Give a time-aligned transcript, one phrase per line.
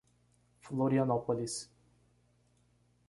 [0.61, 1.69] Florianópolis